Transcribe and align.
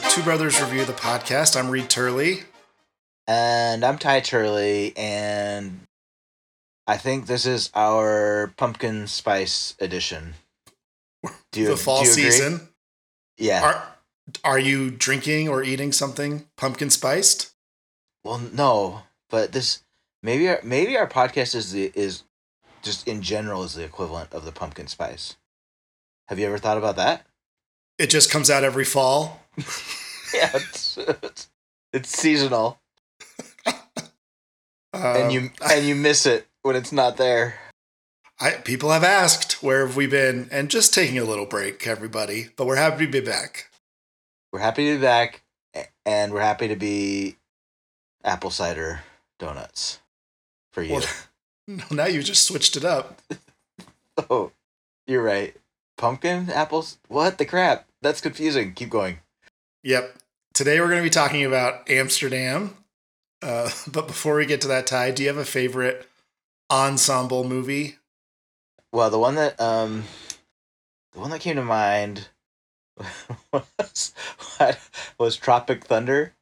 Two 0.00 0.22
Brothers 0.22 0.60
Review 0.60 0.84
the 0.84 0.92
podcast. 0.92 1.58
I'm 1.58 1.70
Reed 1.70 1.88
Turley. 1.88 2.40
And 3.26 3.84
I'm 3.84 3.98
Ty 3.98 4.20
Turley, 4.20 4.94
and 4.96 5.80
I 6.86 6.96
think 6.96 7.26
this 7.26 7.44
is 7.44 7.70
our 7.74 8.52
pumpkin 8.56 9.06
spice 9.06 9.74
edition. 9.80 10.34
Do 11.52 11.60
you, 11.60 11.66
the 11.68 11.76
fall 11.76 12.00
you 12.00 12.06
season. 12.06 12.68
Yeah. 13.36 13.62
Are, 13.62 13.88
are 14.44 14.58
you 14.58 14.90
drinking 14.90 15.48
or 15.48 15.62
eating 15.62 15.92
something 15.92 16.46
pumpkin 16.56 16.90
spiced? 16.90 17.52
Well, 18.24 18.40
no, 18.52 19.02
but 19.28 19.52
this 19.52 19.82
maybe 20.22 20.48
our, 20.48 20.60
maybe 20.62 20.96
our 20.96 21.08
podcast 21.08 21.54
is 21.54 21.72
the 21.72 21.92
is 21.94 22.22
just 22.82 23.06
in 23.06 23.20
general 23.20 23.64
is 23.64 23.74
the 23.74 23.84
equivalent 23.84 24.32
of 24.32 24.44
the 24.44 24.52
pumpkin 24.52 24.86
spice. 24.86 25.36
Have 26.28 26.38
you 26.38 26.46
ever 26.46 26.58
thought 26.58 26.78
about 26.78 26.96
that? 26.96 27.26
It 27.98 28.10
just 28.10 28.30
comes 28.30 28.48
out 28.48 28.64
every 28.64 28.84
fall. 28.84 29.42
yeah, 30.34 30.50
it's, 30.54 30.98
it's, 30.98 31.48
it's 31.92 32.08
seasonal. 32.08 32.80
um, 33.66 33.74
and 34.92 35.32
you 35.32 35.50
and 35.70 35.86
you 35.86 35.94
miss 35.94 36.26
it 36.26 36.46
when 36.62 36.76
it's 36.76 36.92
not 36.92 37.16
there. 37.16 37.56
I 38.40 38.52
people 38.52 38.90
have 38.90 39.04
asked 39.04 39.62
where 39.62 39.86
have 39.86 39.96
we 39.96 40.06
been, 40.06 40.48
and 40.52 40.70
just 40.70 40.94
taking 40.94 41.18
a 41.18 41.24
little 41.24 41.46
break, 41.46 41.86
everybody. 41.86 42.48
But 42.56 42.66
we're 42.66 42.76
happy 42.76 43.06
to 43.06 43.12
be 43.12 43.20
back. 43.20 43.70
We're 44.52 44.60
happy 44.60 44.90
to 44.90 44.96
be 44.96 45.02
back, 45.02 45.42
and 46.06 46.32
we're 46.32 46.40
happy 46.40 46.68
to 46.68 46.76
be 46.76 47.36
apple 48.24 48.50
cider 48.50 49.00
donuts 49.38 50.00
for 50.72 50.82
you. 50.82 50.94
Well, 50.94 51.04
no, 51.66 51.84
now 51.90 52.06
you 52.06 52.22
just 52.22 52.46
switched 52.46 52.76
it 52.76 52.84
up. 52.84 53.20
oh, 54.30 54.52
you're 55.06 55.22
right. 55.22 55.56
Pumpkin 55.96 56.50
apples? 56.50 56.98
What 57.08 57.38
the 57.38 57.44
crap? 57.44 57.86
That's 58.02 58.20
confusing. 58.20 58.74
Keep 58.74 58.90
going. 58.90 59.18
Yep. 59.84 60.16
Today 60.54 60.80
we're 60.80 60.88
going 60.88 60.98
to 60.98 61.04
be 61.04 61.10
talking 61.10 61.44
about 61.44 61.88
Amsterdam. 61.88 62.74
Uh, 63.40 63.70
but 63.92 64.08
before 64.08 64.36
we 64.36 64.46
get 64.46 64.60
to 64.62 64.68
that, 64.68 64.86
Ty, 64.86 65.12
do 65.12 65.22
you 65.22 65.28
have 65.28 65.38
a 65.38 65.44
favorite 65.44 66.08
ensemble 66.70 67.44
movie? 67.44 67.96
Well, 68.92 69.10
the 69.10 69.18
one 69.18 69.36
that 69.36 69.60
um, 69.60 70.04
the 71.12 71.20
one 71.20 71.30
that 71.30 71.40
came 71.40 71.56
to 71.56 71.62
mind 71.62 72.28
was 73.52 74.14
was 75.18 75.36
Tropic 75.36 75.84
Thunder. 75.84 76.34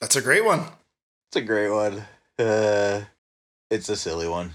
That's 0.00 0.16
a 0.16 0.22
great 0.22 0.44
one. 0.44 0.60
It's 1.28 1.36
a 1.36 1.40
great 1.40 1.70
one. 1.70 2.04
Uh, 2.38 3.02
it's 3.70 3.88
a 3.88 3.96
silly 3.96 4.28
one. 4.28 4.52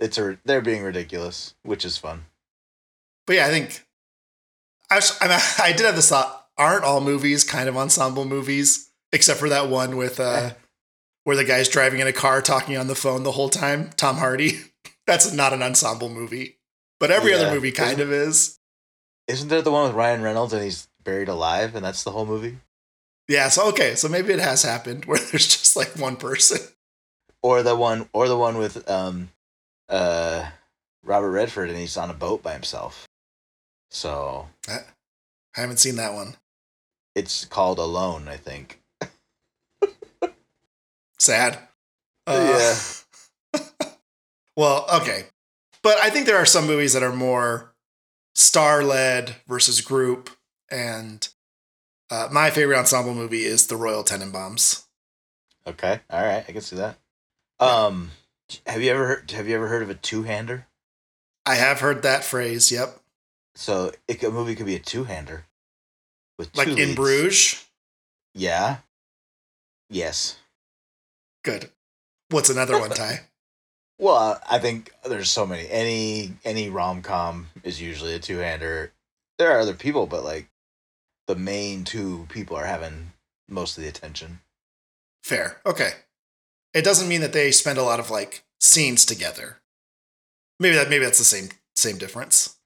It's 0.00 0.18
a 0.18 0.38
they're 0.44 0.60
being 0.60 0.84
ridiculous, 0.84 1.54
which 1.62 1.84
is 1.84 1.98
fun. 1.98 2.26
But 3.26 3.36
yeah, 3.36 3.46
I 3.46 3.50
think 3.50 3.84
I 4.90 4.96
was, 4.96 5.18
I, 5.20 5.28
mean, 5.28 5.38
I 5.58 5.72
did 5.72 5.86
have 5.86 5.96
this 5.96 6.10
thought. 6.10 6.37
Aren't 6.58 6.84
all 6.84 7.00
movies 7.00 7.44
kind 7.44 7.68
of 7.68 7.76
ensemble 7.76 8.24
movies, 8.24 8.90
except 9.12 9.38
for 9.38 9.48
that 9.48 9.68
one 9.68 9.96
with 9.96 10.18
uh, 10.18 10.50
where 11.24 11.36
the 11.36 11.44
guy's 11.44 11.68
driving 11.68 12.00
in 12.00 12.06
a 12.06 12.12
car 12.12 12.42
talking 12.42 12.76
on 12.76 12.88
the 12.88 12.96
phone 12.96 13.22
the 13.22 13.32
whole 13.32 13.48
time? 13.48 13.90
Tom 13.96 14.16
Hardy. 14.16 14.58
That's 15.06 15.32
not 15.32 15.52
an 15.54 15.62
ensemble 15.62 16.10
movie, 16.10 16.58
but 17.00 17.10
every 17.10 17.30
yeah. 17.30 17.38
other 17.38 17.54
movie 17.54 17.72
kind 17.72 17.92
isn't, 17.92 18.02
of 18.02 18.12
is. 18.12 18.58
Isn't 19.26 19.48
there 19.48 19.62
the 19.62 19.70
one 19.70 19.86
with 19.86 19.96
Ryan 19.96 20.20
Reynolds 20.20 20.52
and 20.52 20.62
he's 20.62 20.88
buried 21.02 21.28
alive, 21.28 21.74
and 21.74 21.84
that's 21.84 22.02
the 22.02 22.10
whole 22.10 22.26
movie? 22.26 22.58
Yeah. 23.26 23.48
So 23.48 23.68
okay, 23.68 23.94
so 23.94 24.08
maybe 24.08 24.34
it 24.34 24.38
has 24.40 24.62
happened 24.62 25.04
where 25.06 25.18
there's 25.18 25.46
just 25.46 25.76
like 25.76 25.96
one 25.96 26.16
person. 26.16 26.58
Or 27.40 27.62
the 27.62 27.76
one, 27.76 28.08
or 28.12 28.28
the 28.28 28.36
one 28.36 28.58
with 28.58 28.90
um, 28.90 29.30
uh, 29.88 30.50
Robert 31.02 31.30
Redford, 31.30 31.70
and 31.70 31.78
he's 31.78 31.96
on 31.96 32.10
a 32.10 32.14
boat 32.14 32.42
by 32.42 32.52
himself. 32.52 33.06
So 33.90 34.48
I, 34.68 34.78
I 35.56 35.60
haven't 35.60 35.78
seen 35.78 35.96
that 35.96 36.14
one. 36.14 36.36
It's 37.18 37.44
called 37.44 37.80
Alone, 37.80 38.28
I 38.28 38.36
think. 38.36 38.80
Sad. 41.18 41.58
Uh, 42.28 42.72
yeah. 43.54 43.60
well, 44.56 44.86
okay. 44.94 45.24
But 45.82 45.98
I 45.98 46.10
think 46.10 46.26
there 46.26 46.36
are 46.36 46.46
some 46.46 46.68
movies 46.68 46.92
that 46.92 47.02
are 47.02 47.12
more 47.12 47.74
star 48.36 48.84
led 48.84 49.34
versus 49.48 49.80
group. 49.80 50.30
And 50.70 51.28
uh, 52.08 52.28
my 52.30 52.50
favorite 52.50 52.78
ensemble 52.78 53.14
movie 53.14 53.44
is 53.44 53.66
The 53.66 53.76
Royal 53.76 54.04
Tenenbaums. 54.04 54.84
Okay. 55.66 55.98
All 56.08 56.22
right. 56.22 56.44
I 56.48 56.52
can 56.52 56.60
see 56.60 56.76
that. 56.76 56.98
Um, 57.58 58.12
have 58.64 58.80
you 58.80 58.92
ever 58.92 59.06
heard, 59.08 59.30
have 59.32 59.48
you 59.48 59.56
ever 59.56 59.66
heard 59.66 59.82
of 59.82 59.90
a 59.90 59.94
two 59.94 60.22
hander? 60.22 60.68
I 61.44 61.56
have 61.56 61.80
heard 61.80 62.02
that 62.02 62.22
phrase. 62.22 62.70
Yep. 62.70 63.00
So 63.56 63.90
it, 64.06 64.22
a 64.22 64.30
movie 64.30 64.54
could 64.54 64.66
be 64.66 64.76
a 64.76 64.80
two 64.80 65.02
hander. 65.02 65.46
With 66.38 66.56
like 66.56 66.68
in 66.68 66.94
Bruges. 66.94 67.64
Yeah. 68.34 68.78
Yes. 69.90 70.38
Good. 71.44 71.70
What's 72.30 72.50
another 72.50 72.78
one, 72.78 72.90
Ty? 72.90 73.20
well, 73.98 74.40
I 74.48 74.58
think 74.58 74.92
there's 75.08 75.30
so 75.30 75.46
many. 75.46 75.68
Any 75.68 76.32
any 76.44 76.68
rom 76.68 77.02
com 77.02 77.48
is 77.64 77.80
usually 77.80 78.14
a 78.14 78.18
two 78.18 78.38
hander. 78.38 78.92
There 79.38 79.50
are 79.50 79.60
other 79.60 79.74
people, 79.74 80.06
but 80.06 80.24
like 80.24 80.48
the 81.26 81.36
main 81.36 81.84
two 81.84 82.26
people 82.28 82.56
are 82.56 82.66
having 82.66 83.12
most 83.48 83.76
of 83.76 83.82
the 83.82 83.88
attention. 83.88 84.40
Fair. 85.22 85.60
Okay. 85.66 85.90
It 86.74 86.84
doesn't 86.84 87.08
mean 87.08 87.22
that 87.22 87.32
they 87.32 87.50
spend 87.50 87.78
a 87.78 87.82
lot 87.82 88.00
of 88.00 88.10
like 88.10 88.44
scenes 88.60 89.04
together. 89.04 89.58
Maybe 90.60 90.76
that 90.76 90.90
maybe 90.90 91.04
that's 91.04 91.18
the 91.18 91.24
same 91.24 91.48
same 91.76 91.98
difference. 91.98 92.57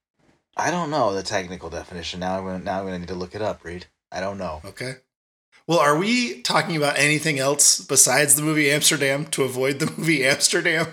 I 0.57 0.71
don't 0.71 0.91
know 0.91 1.15
the 1.15 1.23
technical 1.23 1.71
definition. 1.71 2.21
Now 2.21 2.39
I'm 2.39 2.45
gonna 2.45 2.59
now 2.59 2.81
I'm 2.81 2.87
gonna 2.87 2.99
need 2.99 3.09
to 3.09 3.15
look 3.15 3.35
it 3.35 3.43
up, 3.43 3.65
Reed. 3.65 3.87
I 4.11 4.21
don't 4.21 4.39
know. 4.39 4.61
Okay. 4.65 4.97
Well, 5.67 5.79
are 5.79 5.97
we 5.97 6.43
talking 6.43 6.77
about 6.77 6.99
anything 6.99 7.39
else 7.39 7.81
besides 7.81 8.35
the 8.35 8.43
movie 8.43 8.71
Amsterdam 8.71 9.27
to 9.27 9.45
avoid 9.45 9.79
the 9.79 9.87
movie 9.97 10.25
Amsterdam? 10.25 10.89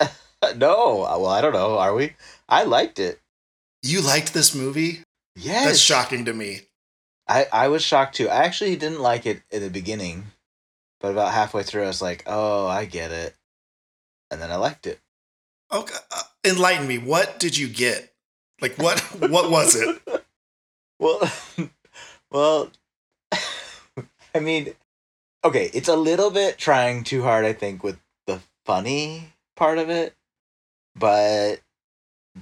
no. 0.56 1.04
Uh, 1.04 1.18
well, 1.18 1.26
I 1.26 1.40
don't 1.40 1.54
know. 1.54 1.78
Are 1.78 1.94
we? 1.94 2.14
I 2.48 2.64
liked 2.64 2.98
it. 2.98 3.20
You 3.82 4.00
liked 4.00 4.34
this 4.34 4.54
movie? 4.54 5.02
Yes. 5.34 5.64
That's 5.66 5.78
shocking 5.78 6.24
to 6.26 6.34
me. 6.34 6.62
I, 7.28 7.46
I 7.52 7.68
was 7.68 7.82
shocked 7.82 8.16
too. 8.16 8.28
I 8.28 8.44
actually 8.44 8.76
didn't 8.76 9.00
like 9.00 9.26
it 9.26 9.42
in 9.50 9.62
the 9.62 9.70
beginning, 9.70 10.26
but 11.00 11.12
about 11.12 11.32
halfway 11.32 11.62
through, 11.62 11.84
I 11.84 11.88
was 11.88 12.02
like, 12.02 12.24
oh, 12.26 12.66
I 12.66 12.86
get 12.86 13.10
it. 13.10 13.34
And 14.30 14.40
then 14.40 14.50
I 14.50 14.56
liked 14.56 14.86
it. 14.86 15.00
Okay. 15.70 15.94
Uh, 16.10 16.22
enlighten 16.44 16.86
me. 16.88 16.98
What 16.98 17.38
did 17.38 17.56
you 17.56 17.68
get? 17.68 18.07
Like 18.60 18.76
what 18.76 19.00
what 19.30 19.50
was 19.50 19.76
it? 19.76 20.02
well 20.98 21.20
well 22.30 22.70
I 24.34 24.40
mean 24.40 24.74
okay, 25.44 25.70
it's 25.72 25.88
a 25.88 25.96
little 25.96 26.30
bit 26.30 26.58
trying 26.58 27.04
too 27.04 27.22
hard 27.22 27.44
I 27.44 27.52
think 27.52 27.82
with 27.82 27.98
the 28.26 28.40
funny 28.64 29.32
part 29.56 29.78
of 29.78 29.90
it, 29.90 30.14
but 30.96 31.60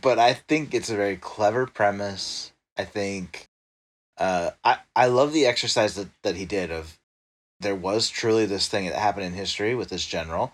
but 0.00 0.19
I 0.19 0.34
think 0.34 0.75
it's 0.75 0.91
a 0.91 0.97
very 0.97 1.16
clever 1.16 1.66
premise. 1.66 2.53
I 2.78 2.84
think 2.84 3.49
uh 4.19 4.50
I 4.65 4.78
I 4.94 5.06
love 5.09 5.32
the 5.32 5.47
exercise 5.47 5.94
that 5.97 6.09
that 6.22 6.37
he 6.37 6.47
did 6.47 6.71
of 6.71 6.99
there 7.60 7.75
was 7.75 8.09
truly 8.10 8.47
this 8.47 8.69
thing 8.69 8.87
that 8.87 8.97
happened 8.97 9.26
in 9.26 9.32
history 9.32 9.75
with 9.75 9.88
this 9.88 10.06
general 10.06 10.53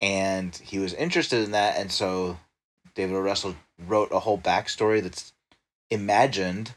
and 0.00 0.54
he 0.56 0.78
was 0.78 0.94
interested 0.94 1.42
in 1.44 1.52
that 1.52 1.76
and 1.76 1.90
so 1.90 2.38
David 2.94 3.16
O. 3.16 3.20
Russell 3.20 3.56
wrote 3.78 4.12
a 4.12 4.20
whole 4.20 4.38
backstory 4.38 5.02
that's 5.02 5.32
imagined 5.90 6.74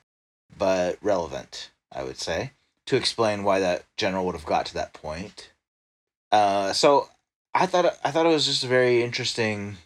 but 0.57 0.97
relevant, 1.01 1.71
I 1.91 2.03
would 2.03 2.17
say, 2.17 2.51
to 2.85 2.95
explain 2.95 3.43
why 3.43 3.59
that 3.59 3.85
general 3.97 4.25
would 4.25 4.35
have 4.35 4.45
got 4.45 4.65
to 4.67 4.73
that 4.75 4.93
point. 4.93 5.51
Uh, 6.31 6.73
so 6.73 7.09
I 7.53 7.65
thought 7.65 7.97
I 8.03 8.11
thought 8.11 8.25
it 8.25 8.29
was 8.29 8.45
just 8.45 8.63
a 8.63 8.67
very 8.67 9.03
interesting 9.03 9.77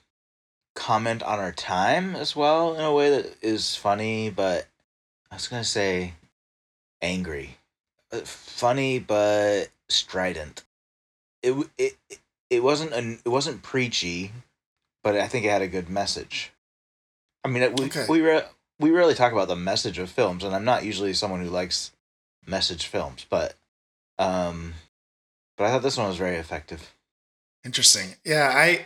comment 0.75 1.21
on 1.23 1.39
our 1.39 1.51
time 1.51 2.15
as 2.15 2.35
well 2.35 2.75
in 2.75 2.83
a 2.83 2.93
way 2.93 3.09
that 3.09 3.37
is 3.41 3.75
funny, 3.75 4.29
but 4.29 4.67
I 5.31 5.35
was 5.35 5.47
gonna 5.47 5.63
say 5.63 6.13
angry, 7.01 7.57
uh, 8.11 8.21
funny 8.21 8.99
but 8.99 9.69
strident. 9.89 10.63
It 11.41 11.69
it 11.77 11.97
it 12.49 12.63
wasn't 12.63 12.93
an 12.93 13.19
it 13.25 13.29
wasn't 13.29 13.63
preachy, 13.63 14.31
but 15.03 15.17
I 15.17 15.27
think 15.27 15.45
it 15.45 15.49
had 15.49 15.61
a 15.61 15.67
good 15.67 15.89
message. 15.89 16.52
I 17.43 17.49
mean, 17.49 17.73
we 17.75 17.85
okay. 17.85 18.05
we 18.07 18.21
re- 18.21 18.45
we 18.79 18.91
rarely 18.91 19.15
talk 19.15 19.31
about 19.31 19.47
the 19.47 19.55
message 19.55 19.97
of 19.97 20.09
films, 20.09 20.43
and 20.43 20.55
I'm 20.55 20.65
not 20.65 20.85
usually 20.85 21.13
someone 21.13 21.41
who 21.41 21.49
likes 21.49 21.91
message 22.45 22.87
films, 22.87 23.25
but 23.29 23.55
um, 24.17 24.73
but 25.57 25.65
I 25.65 25.69
thought 25.69 25.83
this 25.83 25.97
one 25.97 26.07
was 26.07 26.17
very 26.17 26.37
effective. 26.37 26.93
Interesting. 27.65 28.15
Yeah, 28.23 28.51
I 28.53 28.85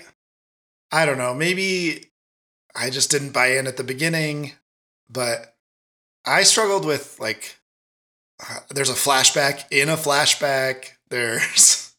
I 0.92 1.06
don't 1.06 1.18
know. 1.18 1.33
Maybe 1.33 2.06
I 2.75 2.89
just 2.89 3.12
didn't 3.12 3.31
buy 3.33 3.57
in 3.57 3.68
at 3.68 3.77
the 3.77 3.83
beginning, 3.83 4.54
but 5.09 5.56
I 6.25 6.44
struggled 6.44 6.86
with 6.86 7.19
like 7.19 7.57
uh, 8.42 8.59
there's 8.69 8.89
a 8.89 8.94
flashback 8.94 9.65
in 9.71 9.89
a 9.89 9.95
flashback. 9.95 10.92
There's 11.09 11.95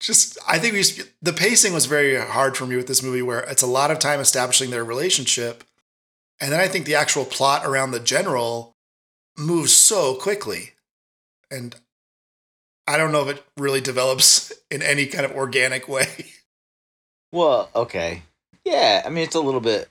just 0.00 0.36
I 0.44 0.58
think 0.58 0.74
we 0.74 0.82
the 1.22 1.32
pacing 1.32 1.72
was 1.72 1.86
very 1.86 2.16
hard 2.16 2.56
for 2.56 2.66
me 2.66 2.74
with 2.74 2.88
this 2.88 3.04
movie 3.04 3.22
where 3.22 3.38
it's 3.40 3.62
a 3.62 3.68
lot 3.68 3.92
of 3.92 4.00
time 4.00 4.18
establishing 4.18 4.70
their 4.70 4.82
relationship 4.82 5.62
and 6.40 6.52
then 6.52 6.60
I 6.60 6.68
think 6.68 6.86
the 6.86 6.94
actual 6.94 7.24
plot 7.24 7.64
around 7.66 7.90
the 7.90 8.00
general 8.00 8.74
moves 9.36 9.72
so 9.72 10.14
quickly. 10.14 10.72
and 11.50 11.74
I 12.86 12.96
don't 12.96 13.12
know 13.12 13.28
if 13.28 13.36
it 13.36 13.44
really 13.58 13.80
develops 13.80 14.52
in 14.70 14.82
any 14.82 15.06
kind 15.06 15.24
of 15.24 15.32
organic 15.32 15.88
way. 15.88 16.06
Well, 17.32 17.68
okay. 17.74 18.22
Yeah, 18.64 19.02
I 19.04 19.10
mean 19.10 19.24
it's 19.24 19.34
a 19.34 19.40
little 19.40 19.60
bit 19.60 19.88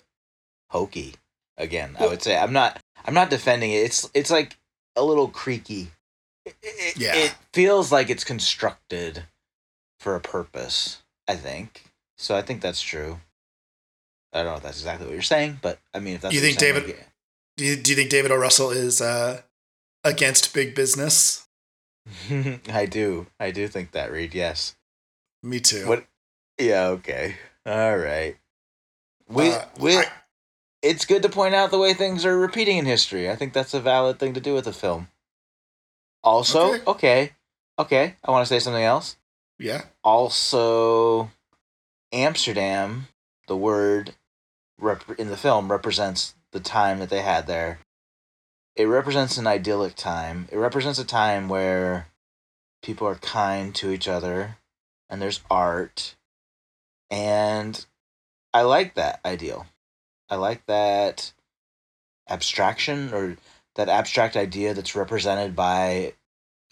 hokey. 0.72 1.14
Again, 1.58 1.96
I 2.00 2.08
would 2.08 2.22
say 2.24 2.36
I'm 2.38 2.54
not 2.54 2.80
I'm 3.06 3.14
not 3.14 3.30
defending 3.30 3.72
it. 3.72 3.78
It's 3.86 4.10
it's 4.14 4.32
like 4.32 4.58
a 4.96 5.04
little 5.04 5.28
creaky. 5.28 5.92
It, 6.46 6.56
it, 6.64 6.98
Yeah. 6.98 7.16
it 7.16 7.36
feels 7.54 7.92
like 7.92 8.10
it's 8.10 8.24
constructed 8.24 9.24
for 10.00 10.16
a 10.16 10.20
purpose, 10.22 11.04
I 11.28 11.36
think. 11.36 11.84
So 12.18 12.36
I 12.36 12.42
think 12.42 12.62
that's 12.62 12.82
true. 12.82 13.20
I 14.34 14.40
don't 14.44 14.48
know 14.48 14.56
if 14.58 14.64
that's 14.64 14.78
exactly 14.80 15.08
what 15.08 15.14
you're 15.14 15.22
saying, 15.22 15.60
but 15.62 15.80
I 15.94 16.00
mean 16.00 16.16
if 16.16 16.22
that's 16.22 16.34
You 16.34 16.40
what 16.42 16.44
you're 16.48 16.56
think 16.56 16.60
saying, 16.60 16.74
David- 16.76 16.96
like, 16.98 17.08
Do 17.58 17.66
you, 17.66 17.76
do 17.76 17.92
you 17.92 17.96
think 17.96 18.10
David 18.10 18.32
O. 18.32 18.36
Russell 18.36 18.70
is 18.72 19.02
uh, 19.02 19.42
against 20.04 20.54
big 20.54 20.76
business? 20.76 21.48
I 22.72 22.86
do. 22.86 23.28
I 23.40 23.52
do 23.52 23.68
think 23.68 23.92
that, 23.92 24.12
Reed, 24.12 24.34
yes. 24.36 24.76
Me 25.44 25.60
too. 25.60 25.88
What 25.88 26.06
Yeah, 26.60 26.88
okay. 26.88 27.36
All 27.66 27.98
right. 27.98 28.38
We 29.28 29.50
Uh, 29.50 29.66
we 29.80 29.98
I- 29.98 30.12
it's 30.84 31.06
good 31.06 31.24
to 31.24 31.30
point 31.30 31.56
out 31.56 31.72
the 31.72 31.80
way 31.80 31.94
things 31.94 32.24
are 32.26 32.38
repeating 32.38 32.78
in 32.78 32.86
history. 32.86 33.30
I 33.30 33.36
think 33.36 33.52
that's 33.54 33.74
a 33.74 33.80
valid 33.82 34.20
thing 34.20 34.34
to 34.36 34.40
do 34.40 34.54
with 34.54 34.68
a 34.68 34.74
film. 34.74 35.08
Also, 36.24 36.74
Okay. 36.76 36.84
okay, 36.88 37.32
okay, 37.80 38.16
I 38.24 38.32
want 38.32 38.46
to 38.48 38.50
say 38.54 38.60
something 38.60 38.84
else. 38.84 39.18
yeah. 39.60 39.86
Also, 40.04 41.32
Amsterdam, 42.12 43.08
the 43.48 43.58
word 43.58 44.16
rep- 44.80 45.20
in 45.20 45.30
the 45.30 45.38
film 45.38 45.72
represents 45.72 46.36
the 46.52 46.60
time 46.60 47.00
that 47.00 47.10
they 47.10 47.22
had 47.22 47.48
there. 47.48 47.80
It 48.76 48.86
represents 48.86 49.38
an 49.38 49.48
idyllic 49.48 49.96
time. 49.96 50.48
It 50.52 50.58
represents 50.58 51.00
a 51.00 51.06
time 51.06 51.50
where 51.50 52.08
people 52.84 53.08
are 53.08 53.16
kind 53.16 53.74
to 53.76 53.92
each 53.92 54.08
other 54.08 54.58
and 55.10 55.22
there's 55.22 55.42
art. 55.50 56.16
And 57.10 57.86
I 58.54 58.62
like 58.62 58.96
that 58.96 59.20
ideal. 59.26 59.66
I 60.30 60.36
like 60.36 60.66
that 60.66 61.34
abstraction 62.30 63.14
or 63.14 63.38
that 63.76 63.90
abstract 63.90 64.36
idea 64.36 64.74
that's 64.74 64.96
represented 64.96 65.56
by 65.56 66.14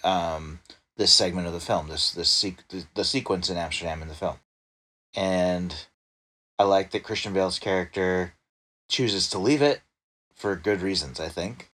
um, 0.04 0.60
this 0.98 1.14
segment 1.14 1.48
of 1.48 1.54
the 1.54 1.60
film, 1.60 1.88
this 1.88 2.12
this 2.12 2.42
the, 2.42 2.86
the 2.94 3.04
sequence 3.04 3.50
in 3.50 3.58
Amsterdam 3.58 4.02
in 4.02 4.08
the 4.08 4.14
film, 4.14 4.38
and 5.16 5.88
I 6.58 6.64
like 6.64 6.92
that 6.92 7.04
Christian 7.04 7.34
Bale's 7.34 7.60
character 7.60 8.34
chooses 8.90 9.30
to 9.30 9.40
leave 9.40 9.62
it 9.62 9.82
for 10.34 10.56
good 10.56 10.82
reasons. 10.82 11.20
I 11.20 11.30
think, 11.30 11.72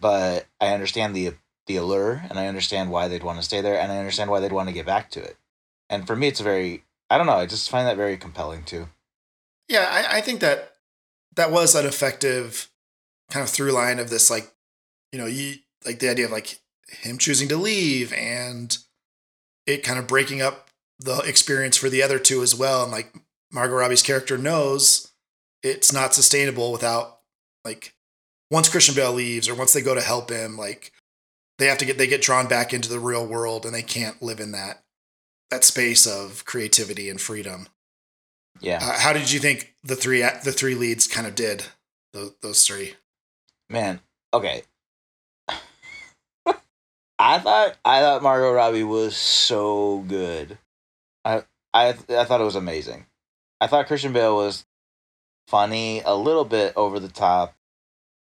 but 0.00 0.46
I 0.60 0.68
understand 0.68 1.14
the 1.14 1.34
the 1.66 1.76
allure, 1.76 2.22
and 2.28 2.38
I 2.38 2.46
understand 2.46 2.90
why 2.90 3.08
they'd 3.08 3.22
want 3.22 3.38
to 3.38 3.44
stay 3.44 3.60
there, 3.60 3.78
and 3.78 3.90
I 3.90 3.98
understand 3.98 4.30
why 4.30 4.40
they'd 4.40 4.52
want 4.52 4.68
to 4.68 4.74
get 4.74 4.86
back 4.86 5.10
to 5.12 5.22
it. 5.22 5.36
And 5.88 6.06
for 6.06 6.16
me, 6.16 6.28
it's 6.28 6.40
a 6.40 6.44
very 6.44 6.84
I 7.10 7.18
don't 7.18 7.26
know. 7.26 7.34
I 7.34 7.46
just 7.46 7.70
find 7.70 7.86
that 7.86 7.96
very 7.96 8.16
compelling 8.16 8.64
too. 8.64 8.88
Yeah, 9.68 9.88
I, 9.90 10.18
I 10.18 10.20
think 10.20 10.40
that 10.40 10.72
that 11.36 11.50
was 11.50 11.74
an 11.74 11.86
effective 11.86 12.70
kind 13.30 13.42
of 13.42 13.50
through 13.50 13.72
line 13.72 13.98
of 13.98 14.10
this, 14.10 14.30
like, 14.30 14.52
you 15.12 15.18
know, 15.18 15.26
you 15.26 15.56
like 15.84 15.98
the 15.98 16.08
idea 16.08 16.26
of 16.26 16.32
like 16.32 16.60
him 16.88 17.18
choosing 17.18 17.48
to 17.48 17.56
leave 17.56 18.12
and 18.12 18.78
it 19.66 19.82
kind 19.82 19.98
of 19.98 20.06
breaking 20.06 20.42
up 20.42 20.68
the 20.98 21.18
experience 21.18 21.76
for 21.76 21.88
the 21.88 22.02
other 22.02 22.18
two 22.18 22.42
as 22.42 22.54
well. 22.54 22.82
And 22.82 22.92
like 22.92 23.14
Margot 23.54 23.76
Robbie's 23.76 24.02
character 24.02 24.36
knows 24.36 25.12
it's 25.62 25.92
not 25.92 26.12
sustainable 26.12 26.72
without 26.72 27.20
like 27.64 27.94
once 28.50 28.68
Christian 28.68 28.94
Bale 28.94 29.12
leaves 29.12 29.48
or 29.48 29.54
once 29.54 29.72
they 29.72 29.80
go 29.80 29.94
to 29.94 30.00
help 30.00 30.28
him, 30.30 30.56
like 30.58 30.92
they 31.58 31.66
have 31.66 31.78
to 31.78 31.84
get 31.86 31.96
they 31.96 32.06
get 32.06 32.20
drawn 32.20 32.48
back 32.48 32.74
into 32.74 32.88
the 32.88 32.98
real 32.98 33.24
world 33.26 33.64
and 33.64 33.74
they 33.74 33.82
can't 33.82 34.20
live 34.20 34.40
in 34.40 34.52
that 34.52 34.82
that 35.50 35.64
space 35.64 36.06
of 36.06 36.44
creativity 36.44 37.08
and 37.08 37.20
freedom. 37.20 37.68
Yeah, 38.60 38.78
Uh, 38.82 38.98
how 38.98 39.12
did 39.12 39.30
you 39.32 39.40
think 39.40 39.74
the 39.82 39.96
three 39.96 40.20
the 40.20 40.52
three 40.52 40.74
leads 40.74 41.06
kind 41.06 41.26
of 41.26 41.34
did 41.34 41.64
those, 42.12 42.32
those 42.42 42.66
three? 42.66 42.94
man. 43.70 44.00
Okay. 44.32 44.62
I 47.18 47.38
thought 47.38 47.76
I 47.84 48.00
thought 48.00 48.22
Margot 48.22 48.52
Robbie 48.52 48.84
was 48.84 49.16
so 49.16 50.04
good. 50.08 50.58
I 51.24 51.44
I 51.72 51.90
I 52.08 52.24
thought 52.24 52.40
it 52.40 52.44
was 52.44 52.56
amazing. 52.56 53.06
I 53.64 53.66
thought 53.66 53.86
Christian 53.86 54.12
Bale 54.12 54.36
was 54.36 54.66
funny, 55.48 56.02
a 56.04 56.14
little 56.14 56.44
bit 56.44 56.74
over 56.76 57.00
the 57.00 57.08
top, 57.08 57.54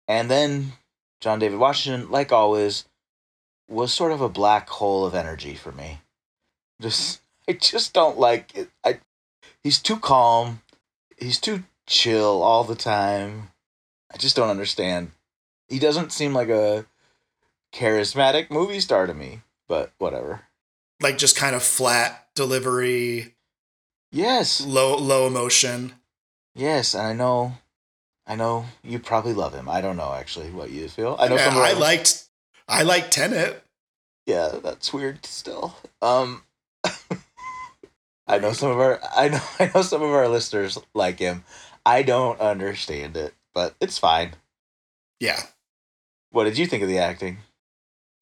and 0.07 0.29
then 0.29 0.73
John 1.19 1.39
David 1.39 1.57
Washington, 1.57 2.11
like 2.11 2.31
always, 2.31 2.85
was 3.67 3.91
sort 3.91 4.11
of 4.11 4.21
a 4.21 4.29
black 4.29 4.69
hole 4.69 5.03
of 5.03 5.15
energy 5.15 5.55
for 5.55 5.71
me. 5.71 6.01
Just 6.79 7.21
I 7.49 7.53
just 7.53 7.91
don't 7.91 8.19
like 8.19 8.55
it. 8.55 8.69
I 8.85 8.99
he's 9.63 9.79
too 9.81 9.97
calm. 9.97 10.61
He's 11.17 11.39
too 11.39 11.63
chill 11.87 12.43
all 12.43 12.63
the 12.63 12.75
time. 12.75 13.49
I 14.13 14.17
just 14.17 14.35
don't 14.35 14.51
understand. 14.51 15.09
He 15.69 15.79
doesn't 15.79 16.11
seem 16.11 16.35
like 16.35 16.49
a 16.49 16.85
charismatic 17.73 18.51
movie 18.51 18.79
star 18.79 19.07
to 19.07 19.13
me, 19.15 19.41
but 19.67 19.91
whatever. 19.97 20.41
Like 21.01 21.17
just 21.17 21.35
kind 21.35 21.55
of 21.55 21.63
flat 21.63 22.27
delivery, 22.35 23.33
Yes. 24.11 24.61
low 24.61 24.95
low 24.97 25.27
emotion. 25.27 25.93
Yes, 26.55 26.93
and 26.93 27.03
I 27.07 27.13
know 27.13 27.53
I 28.27 28.35
know 28.35 28.65
you 28.83 28.99
probably 28.99 29.33
love 29.33 29.53
him. 29.53 29.69
I 29.69 29.81
don't 29.81 29.97
know 29.97 30.13
actually 30.13 30.49
what 30.51 30.69
you 30.69 30.87
feel. 30.89 31.15
I 31.19 31.27
know 31.27 31.35
Yeah, 31.35 31.49
I 31.55 31.73
liked 31.73 32.25
I 32.67 32.83
liked 32.83 33.11
Tenet. 33.11 33.63
Yeah, 34.25 34.59
that's 34.63 34.93
weird 34.93 35.25
still. 35.25 35.75
Um 36.01 36.43
I 38.27 38.37
know 38.39 38.53
some 38.53 38.71
of 38.71 38.79
our 38.79 38.99
I 39.15 39.29
know 39.29 39.41
I 39.59 39.71
know 39.73 39.81
some 39.81 40.01
of 40.01 40.09
our 40.11 40.27
listeners 40.27 40.77
like 40.93 41.19
him. 41.19 41.43
I 41.85 42.03
don't 42.03 42.39
understand 42.39 43.17
it, 43.17 43.33
but 43.53 43.75
it's 43.81 43.97
fine. 43.97 44.33
Yeah, 45.19 45.39
What 46.31 46.45
did 46.45 46.57
you 46.57 46.65
think 46.65 46.81
of 46.83 46.89
the 46.89 46.97
acting? 46.99 47.37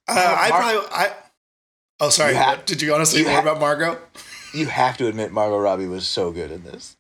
uh, 0.08 0.14
Uh, 0.14 0.36
I 0.40 0.50
probably 0.50 0.90
I. 0.92 1.14
Oh, 2.02 2.10
sorry. 2.10 2.32
You 2.34 2.38
ha- 2.40 2.62
did 2.66 2.82
you 2.82 2.92
want 2.92 3.02
to 3.02 3.06
say 3.06 3.20
you 3.20 3.24
more 3.26 3.34
ha- 3.36 3.42
about 3.42 3.60
Margot? 3.60 3.98
You 4.54 4.68
have 4.68 4.98
to 4.98 5.08
admit 5.08 5.32
Margot 5.32 5.58
Robbie 5.58 5.88
was 5.88 6.08
so 6.08 6.32
good 6.32 6.52
in 6.52 6.64
this. 6.64 6.98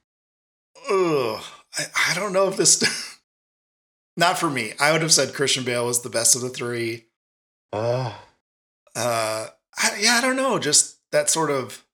Ugh, 0.89 1.43
I, 1.77 1.85
I 2.09 2.13
don't 2.15 2.33
know 2.33 2.47
if 2.47 2.57
this. 2.57 3.19
Not 4.17 4.37
for 4.37 4.49
me. 4.49 4.73
I 4.79 4.91
would 4.91 5.01
have 5.01 5.13
said 5.13 5.33
Christian 5.33 5.63
Bale 5.63 5.85
was 5.85 6.01
the 6.01 6.09
best 6.09 6.35
of 6.35 6.41
the 6.41 6.49
three. 6.49 7.05
Uh, 7.71 8.13
uh 8.95 9.47
I, 9.77 9.97
yeah 9.99 10.15
i 10.15 10.21
don't 10.21 10.35
know 10.35 10.59
just 10.59 10.99
that 11.11 11.29
sort 11.29 11.51
of 11.51 11.85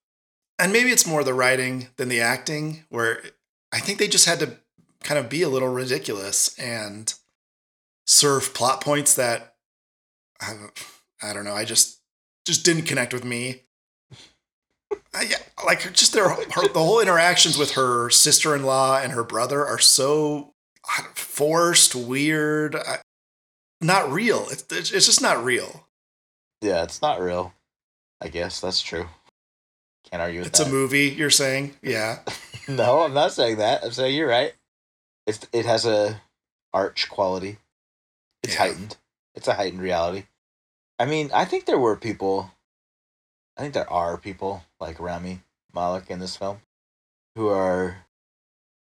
and 0.58 0.72
maybe 0.72 0.90
it's 0.90 1.06
more 1.06 1.22
the 1.22 1.34
writing 1.34 1.88
than 1.96 2.08
the 2.08 2.20
acting 2.20 2.84
where 2.88 3.22
i 3.72 3.78
think 3.78 3.98
they 3.98 4.08
just 4.08 4.26
had 4.26 4.40
to 4.40 4.56
kind 5.02 5.18
of 5.18 5.28
be 5.28 5.42
a 5.42 5.48
little 5.48 5.68
ridiculous 5.68 6.58
and 6.58 7.14
serve 8.06 8.54
plot 8.54 8.80
points 8.80 9.14
that 9.14 9.54
i 10.40 10.52
don't, 10.52 10.84
I 11.22 11.32
don't 11.32 11.44
know 11.44 11.54
i 11.54 11.64
just 11.64 12.00
just 12.46 12.64
didn't 12.64 12.84
connect 12.84 13.12
with 13.12 13.24
me 13.24 13.62
yeah, 15.20 15.36
like 15.64 15.92
just 15.92 16.12
their 16.12 16.28
her, 16.28 16.68
the 16.68 16.78
whole 16.78 17.00
interactions 17.00 17.56
with 17.58 17.72
her 17.72 18.10
sister-in-law 18.10 19.00
and 19.02 19.12
her 19.12 19.24
brother 19.24 19.64
are 19.66 19.78
so 19.78 20.52
forced 21.14 21.94
weird 21.94 22.76
I, 22.76 22.98
not 23.80 24.10
real 24.10 24.46
it's, 24.50 24.64
it's 24.70 24.90
just 24.90 25.20
not 25.22 25.42
real 25.44 25.86
yeah, 26.62 26.82
it's 26.84 27.02
not 27.02 27.20
real. 27.20 27.52
I 28.22 28.28
guess 28.28 28.60
that's 28.62 28.80
true. 28.80 29.06
Can't 30.10 30.22
argue 30.22 30.38
with 30.40 30.48
It's 30.48 30.58
that. 30.58 30.68
a 30.68 30.70
movie, 30.70 31.08
you're 31.10 31.30
saying? 31.30 31.74
Yeah. 31.82 32.20
No, 32.68 33.02
I'm 33.02 33.14
not 33.14 33.32
saying 33.32 33.58
that. 33.58 33.84
I'm 33.84 33.92
saying 33.92 34.16
you're 34.16 34.26
right. 34.26 34.52
It's 35.26 35.46
it 35.52 35.66
has 35.66 35.84
a 35.86 36.20
arch 36.74 37.08
quality. 37.08 37.58
It's 38.42 38.54
Yeah. 38.54 38.60
heightened. 38.60 38.96
It's 39.36 39.46
a 39.46 39.54
heightened 39.54 39.80
reality. 39.82 40.24
I 40.98 41.04
mean, 41.04 41.30
I 41.32 41.44
think 41.44 41.66
there 41.66 41.78
were 41.78 41.94
people. 41.94 42.50
I 43.56 43.62
think 43.62 43.74
there 43.74 43.90
are 43.90 44.18
people 44.18 44.64
like 44.80 45.00
Rami 45.00 45.40
Malek 45.74 46.10
in 46.10 46.18
this 46.18 46.36
film 46.36 46.58
who 47.34 47.48
are 47.48 48.04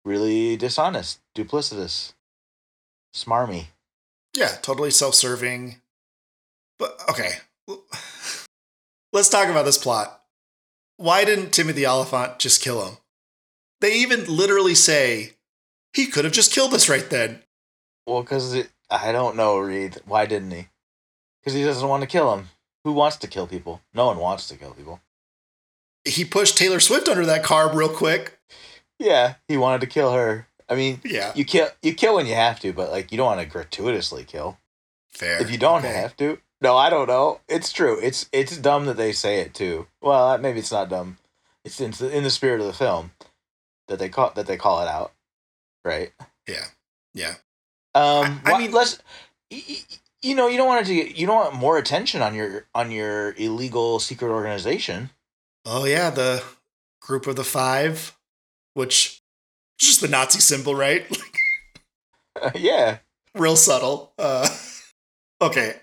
really 0.04 0.56
dishonest, 0.56 1.20
duplicitous, 1.34 2.12
smarmy. 3.14 3.66
Yeah, 4.34 4.56
totally 4.62 4.90
self 4.90 5.14
serving. 5.14 5.80
But 6.78 7.00
okay. 7.08 7.32
Let's 9.12 9.28
talk 9.28 9.48
about 9.48 9.64
this 9.64 9.78
plot. 9.78 10.22
Why 10.96 11.24
didn't 11.24 11.52
Timothy 11.52 11.86
Olyphant 11.86 12.38
just 12.38 12.62
kill 12.62 12.84
him? 12.84 12.98
They 13.80 13.94
even 13.94 14.24
literally 14.24 14.74
say 14.74 15.32
he 15.94 16.06
could 16.06 16.24
have 16.24 16.34
just 16.34 16.52
killed 16.52 16.74
us 16.74 16.88
right 16.88 17.08
then. 17.08 17.42
Well, 18.06 18.22
because 18.22 18.64
I 18.90 19.12
don't 19.12 19.36
know, 19.36 19.58
Reed. 19.58 19.98
Why 20.06 20.26
didn't 20.26 20.50
he? 20.50 20.68
Because 21.40 21.54
he 21.54 21.64
doesn't 21.64 21.88
want 21.88 22.02
to 22.02 22.08
kill 22.08 22.34
him. 22.34 22.48
Who 22.84 22.92
wants 22.92 23.16
to 23.18 23.26
kill 23.26 23.46
people? 23.46 23.80
No 23.94 24.06
one 24.06 24.18
wants 24.18 24.48
to 24.48 24.56
kill 24.56 24.72
people. 24.72 25.00
He 26.04 26.24
pushed 26.24 26.56
Taylor 26.56 26.80
Swift 26.80 27.08
under 27.08 27.26
that 27.26 27.42
car 27.42 27.74
real 27.74 27.88
quick. 27.88 28.38
Yeah, 28.98 29.34
he 29.46 29.56
wanted 29.56 29.80
to 29.82 29.86
kill 29.86 30.12
her. 30.12 30.46
I 30.68 30.74
mean, 30.74 31.00
Yeah. 31.04 31.32
you 31.34 31.44
kill 31.44 31.68
you 31.82 31.94
kill 31.94 32.16
when 32.16 32.26
you 32.26 32.34
have 32.34 32.60
to, 32.60 32.72
but 32.72 32.90
like 32.90 33.10
you 33.12 33.16
don't 33.18 33.26
want 33.26 33.40
to 33.40 33.46
gratuitously 33.46 34.24
kill. 34.24 34.58
Fair. 35.10 35.40
If 35.40 35.50
you 35.50 35.58
don't 35.58 35.84
Okay. 35.84 35.92
have 35.94 36.16
to, 36.18 36.40
No, 36.60 36.76
I 36.76 36.90
don't 36.90 37.06
know. 37.06 37.40
It's 37.48 37.72
true. 37.72 38.00
It's 38.00 38.28
it's 38.32 38.56
dumb 38.56 38.86
that 38.86 38.96
they 38.96 39.12
say 39.12 39.38
it 39.40 39.54
too. 39.54 39.86
Well, 40.00 40.36
maybe 40.38 40.58
it's 40.58 40.72
not 40.72 40.88
dumb. 40.88 41.18
It's 41.64 41.80
in 41.80 41.92
the, 41.92 42.10
in 42.10 42.24
the 42.24 42.30
spirit 42.30 42.60
of 42.60 42.66
the 42.66 42.72
film 42.72 43.12
that 43.86 43.98
they 44.00 44.08
call 44.08 44.30
that 44.30 44.46
they 44.46 44.56
call 44.56 44.82
it 44.82 44.88
out, 44.88 45.12
right? 45.84 46.12
Yeah. 46.48 46.64
Yeah. 47.14 47.34
Um, 47.94 48.40
I- 48.44 48.50
I 48.50 48.52
wha- 48.52 48.58
mean- 48.58 48.72
let's. 48.72 48.98
You 50.22 50.34
know, 50.34 50.48
you 50.48 50.56
don't 50.56 50.66
want 50.66 50.82
it 50.84 50.88
to 50.88 50.94
get. 50.94 51.16
You 51.16 51.26
don't 51.26 51.36
want 51.36 51.54
more 51.54 51.78
attention 51.78 52.22
on 52.22 52.34
your 52.34 52.66
on 52.74 52.90
your 52.90 53.34
illegal 53.38 54.00
secret 54.00 54.30
organization. 54.30 55.10
Oh 55.64 55.84
yeah, 55.84 56.10
the 56.10 56.42
group 57.00 57.26
of 57.26 57.36
the 57.36 57.44
five, 57.44 58.16
which 58.74 59.22
is 59.80 59.86
just 59.88 60.00
the 60.00 60.08
Nazi 60.08 60.40
symbol, 60.40 60.74
right? 60.74 61.06
yeah. 62.54 62.98
Real 63.34 63.56
subtle. 63.56 64.12
Uh, 64.18 64.48
okay. 65.40 65.76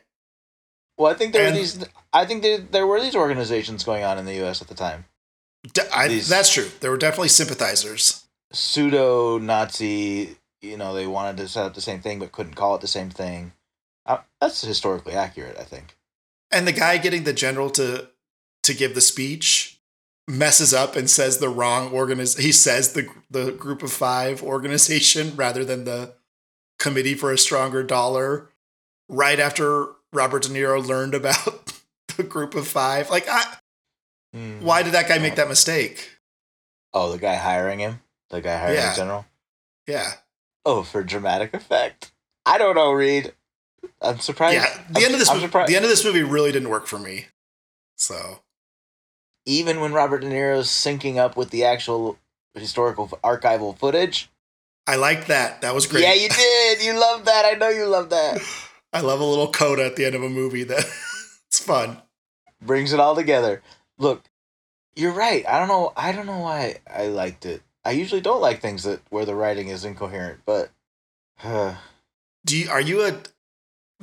Well, 0.97 1.11
I 1.11 1.15
think 1.15 1.33
there 1.33 1.45
And- 1.45 1.55
were 1.55 1.59
these. 1.61 1.85
I 2.13 2.25
think 2.25 2.43
there, 2.43 2.59
there 2.59 2.87
were 2.87 3.01
these 3.01 3.15
organizations 3.15 3.83
going 3.83 4.03
on 4.05 4.17
in 4.17 4.25
the 4.25 4.35
U.S. 4.35 4.61
at 4.61 4.69
the 4.69 4.73
time. 4.75 5.05
De- 5.73 5.95
I, 5.97 6.07
These- 6.07 6.29
that's 6.29 6.53
true. 6.53 6.69
There 6.79 6.91
were 6.91 6.97
definitely 6.97 7.27
sympathizers. 7.29 8.25
Pseudo 8.51 9.37
Nazi. 9.37 10.37
You 10.61 10.77
know, 10.77 10.93
they 10.93 11.05
wanted 11.07 11.37
to 11.37 11.47
set 11.47 11.65
up 11.65 11.73
the 11.73 11.81
same 11.81 11.99
thing 12.01 12.19
but 12.19 12.31
couldn't 12.31 12.55
call 12.55 12.75
it 12.75 12.81
the 12.81 12.87
same 12.87 13.09
thing. 13.09 13.51
Uh, 14.05 14.17
that's 14.39 14.61
historically 14.61 15.13
accurate, 15.13 15.57
I 15.59 15.63
think. 15.63 15.95
And 16.51 16.67
the 16.67 16.71
guy 16.71 16.97
getting 16.97 17.23
the 17.23 17.33
general 17.33 17.69
to 17.71 18.09
to 18.63 18.73
give 18.73 18.95
the 18.95 19.01
speech 19.01 19.79
messes 20.27 20.73
up 20.73 20.95
and 20.95 21.09
says 21.09 21.37
the 21.37 21.49
wrong 21.49 21.91
organiz 21.91 22.39
he 22.39 22.51
says 22.51 22.93
the 22.93 23.07
the 23.29 23.51
group 23.51 23.83
of 23.83 23.91
5 23.91 24.41
organization 24.41 25.35
rather 25.35 25.63
than 25.63 25.83
the 25.85 26.13
committee 26.79 27.13
for 27.13 27.31
a 27.31 27.37
stronger 27.37 27.83
dollar 27.83 28.49
right 29.07 29.39
after 29.39 29.89
Robert 30.13 30.43
De 30.43 30.49
Niro 30.49 30.83
learned 30.85 31.13
about 31.13 31.73
the 32.17 32.23
group 32.23 32.55
of 32.55 32.67
5. 32.67 33.09
Like 33.09 33.27
I, 33.29 33.57
Hmm. 34.33 34.59
why 34.61 34.83
did 34.83 34.91
that 34.93 35.07
guy 35.07 35.17
make 35.17 35.35
that 35.35 35.47
mistake? 35.47 36.09
Oh, 36.93 37.11
the 37.11 37.17
guy 37.17 37.35
hiring 37.35 37.79
him, 37.79 38.01
the 38.29 38.41
guy 38.41 38.57
hiring 38.57 38.75
Yeah. 38.75 38.89
the 38.89 38.95
general. 38.97 39.25
Yeah. 39.87 40.11
Oh, 40.65 40.83
for 40.83 41.03
dramatic 41.03 41.53
effect. 41.53 42.11
I 42.45 42.57
don't 42.57 42.75
know, 42.75 42.91
Reed. 42.91 43.33
I'm 44.01 44.19
surprised. 44.19 44.55
Yeah, 44.55 44.83
the 44.89 44.99
I'm- 44.99 45.05
end 45.05 45.13
of 45.13 45.19
this 45.19 45.33
movie, 45.33 45.47
the 45.47 45.75
end 45.75 45.85
of 45.85 45.89
this 45.89 46.03
movie 46.05 46.23
really 46.23 46.51
didn't 46.51 46.69
work 46.69 46.87
for 46.87 46.99
me. 46.99 47.27
So, 47.95 48.39
Even 49.45 49.79
when 49.79 49.93
Robert 49.93 50.19
De 50.19 50.27
Niro's 50.29 50.67
syncing 50.69 51.17
up 51.17 51.37
with 51.37 51.51
the 51.51 51.63
actual 51.63 52.17
historical 52.55 53.07
archival 53.23 53.77
footage. 53.77 54.29
I 54.87 54.95
liked 54.95 55.27
that. 55.27 55.61
That 55.61 55.73
was 55.75 55.87
great. 55.87 56.03
Yeah, 56.03 56.13
you 56.13 56.29
did. 56.29 56.81
You 56.83 56.99
love 56.99 57.25
that. 57.25 57.45
I 57.45 57.53
know 57.57 57.69
you 57.69 57.85
love 57.85 58.09
that. 58.09 58.39
I 58.93 59.01
love 59.01 59.19
a 59.19 59.25
little 59.25 59.51
coda 59.51 59.85
at 59.85 59.95
the 59.95 60.05
end 60.05 60.15
of 60.15 60.23
a 60.23 60.29
movie 60.29 60.63
that 60.63 60.79
it's 61.47 61.59
fun. 61.59 61.97
Brings 62.61 62.93
it 62.93 62.99
all 62.99 63.15
together. 63.15 63.61
Look, 63.97 64.23
you're 64.95 65.11
right. 65.11 65.45
I 65.47 65.59
don't 65.59 65.67
know. 65.67 65.91
I 65.97 66.11
don't 66.11 66.25
know 66.25 66.39
why 66.39 66.77
I 66.91 67.07
liked 67.07 67.45
it. 67.45 67.61
I 67.83 67.91
usually 67.91 68.21
don't 68.21 68.41
like 68.41 68.61
things 68.61 68.83
that 68.83 69.01
where 69.09 69.25
the 69.25 69.35
writing 69.35 69.67
is 69.67 69.85
incoherent, 69.85 70.39
but 70.45 70.71
Do 71.43 72.57
you 72.57 72.69
are 72.69 72.81
you 72.81 73.03
a 73.05 73.19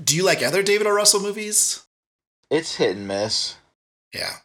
do 0.03 0.17
you 0.17 0.25
like 0.25 0.43
other 0.43 0.63
David 0.63 0.87
O. 0.87 0.91
Russell 0.91 1.21
movies? 1.21 1.85
it's 2.53 2.77
hit 2.77 2.97
and 2.97 3.09
miss. 3.09 3.57
Yeah. 4.15 4.31
I 4.31 4.37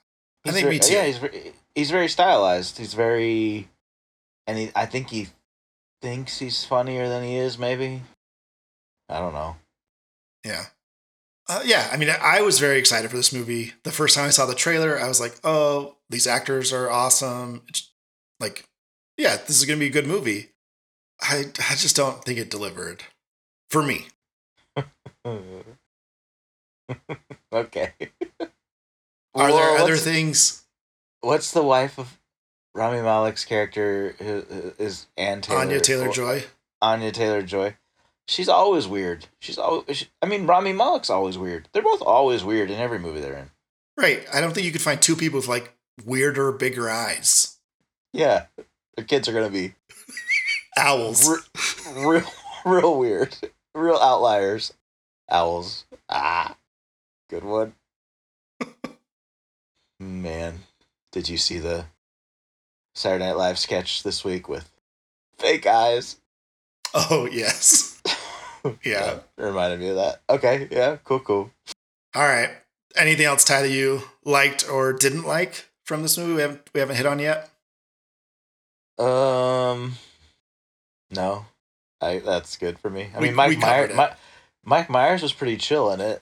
He's 0.45 0.53
think 0.53 0.63
very, 0.65 0.75
me 0.75 0.79
too. 0.79 0.93
Yeah, 0.93 1.05
he's 1.05 1.17
very, 1.17 1.53
he's 1.75 1.91
very 1.91 2.07
stylized. 2.07 2.77
He's 2.77 2.93
very, 2.93 3.67
and 4.47 4.57
he, 4.57 4.71
I 4.75 4.85
think 4.85 5.09
he 5.09 5.27
thinks 6.01 6.39
he's 6.39 6.63
funnier 6.63 7.09
than 7.09 7.23
he 7.23 7.35
is. 7.35 7.59
Maybe. 7.59 8.01
I 9.09 9.19
don't 9.19 9.33
know. 9.33 9.57
Yeah. 10.45 10.65
Uh, 11.49 11.61
yeah, 11.65 11.89
I 11.91 11.97
mean, 11.97 12.09
I 12.09 12.41
was 12.41 12.59
very 12.59 12.77
excited 12.77 13.09
for 13.09 13.17
this 13.17 13.33
movie. 13.33 13.73
The 13.83 13.91
first 13.91 14.15
time 14.15 14.25
I 14.25 14.31
saw 14.31 14.45
the 14.45 14.55
trailer, 14.55 14.99
I 14.99 15.07
was 15.07 15.21
like, 15.21 15.35
"Oh, 15.45 15.95
these 16.09 16.27
actors 16.27 16.73
are 16.73 16.91
awesome!" 16.91 17.61
It's 17.69 17.89
like, 18.39 18.65
yeah, 19.17 19.37
this 19.37 19.57
is 19.57 19.63
gonna 19.63 19.79
be 19.79 19.87
a 19.87 19.91
good 19.91 20.07
movie. 20.07 20.49
I 21.21 21.45
I 21.69 21.75
just 21.75 21.95
don't 21.95 22.23
think 22.23 22.37
it 22.37 22.49
delivered 22.49 23.03
for 23.69 23.81
me. 23.81 24.07
okay. 27.53 27.93
Are 28.39 28.47
Well, 29.33 29.55
there 29.57 29.77
other 29.77 29.97
things? 29.97 30.63
What's 31.21 31.51
the 31.51 31.63
wife 31.63 31.97
of 31.97 32.19
Rami 32.73 32.99
Malek's 32.99 33.45
character? 33.45 34.15
who- 34.19 34.41
who 34.41 34.73
Is 34.77 35.07
Ann 35.17 35.41
Taylor? 35.41 35.59
Anya 35.61 35.79
Taylor 35.81 36.11
Joy. 36.11 36.45
Anya 36.81 37.11
Taylor 37.11 37.41
Joy. 37.41 37.75
She's 38.27 38.49
always 38.49 38.87
weird. 38.87 39.27
She's 39.39 39.57
always. 39.57 40.05
I 40.21 40.25
mean, 40.25 40.45
Rami 40.47 40.73
Malek's 40.73 41.09
always 41.09 41.37
weird. 41.37 41.69
They're 41.71 41.81
both 41.81 42.01
always 42.01 42.43
weird 42.43 42.69
in 42.69 42.79
every 42.79 42.99
movie 42.99 43.21
they're 43.21 43.37
in. 43.37 43.51
Right. 43.95 44.25
I 44.33 44.41
don't 44.41 44.53
think 44.53 44.65
you 44.65 44.71
could 44.71 44.81
find 44.81 45.01
two 45.01 45.15
people 45.15 45.37
with 45.39 45.47
like 45.47 45.73
weirder, 46.05 46.51
bigger 46.51 46.89
eyes. 46.89 47.57
Yeah, 48.13 48.45
their 48.95 49.05
kids 49.05 49.27
are 49.27 49.33
gonna 49.33 49.49
be 49.49 49.73
Owls. 50.77 51.27
Re- 51.27 52.03
real, 52.03 52.23
real 52.65 52.97
weird, 52.99 53.35
real 53.77 53.97
outliers. 53.97 54.73
Owls. 55.29 55.85
Ah, 56.09 56.55
good 57.29 57.43
one. 57.43 57.73
Man, 59.99 60.59
did 61.11 61.29
you 61.29 61.37
see 61.37 61.59
the 61.59 61.85
Saturday 62.95 63.25
Night 63.25 63.37
Live 63.37 63.59
sketch 63.59 64.03
this 64.03 64.23
week 64.23 64.47
with 64.47 64.69
fake 65.37 65.65
eyes? 65.67 66.17
Oh, 66.93 67.27
yes. 67.31 68.01
Yeah. 68.83 69.19
it 69.37 69.41
reminded 69.41 69.79
me 69.79 69.87
of 69.89 69.95
that. 69.95 70.21
Okay, 70.29 70.67
yeah, 70.69 70.97
cool, 71.05 71.21
cool. 71.21 71.51
All 72.13 72.23
right. 72.27 72.49
Anything 72.97 73.25
else, 73.25 73.45
Ty, 73.45 73.61
that 73.61 73.69
you 73.69 74.01
liked 74.25 74.69
or 74.69 74.91
didn't 74.91 75.23
like 75.23 75.69
from 75.85 76.01
this 76.01 76.17
movie? 76.17 76.33
We 76.33 76.41
haven't 76.41 76.69
we 76.73 76.79
haven't 76.81 76.97
hit 76.97 77.05
on 77.05 77.19
yet. 77.19 77.49
Um, 78.97 79.93
no, 81.11 81.45
I 82.01 82.19
that's 82.19 82.57
good 82.57 82.79
for 82.79 82.89
me. 82.89 83.09
I 83.13 83.19
We- 83.19 83.27
mean, 83.27 83.35
Mike 83.35 83.57
Myers, 83.59 84.11
Mike 84.63 84.89
Myers 84.89 85.21
was 85.21 85.33
pretty 85.33 85.57
chill 85.57 85.91
in 85.91 85.99
it. 86.01 86.21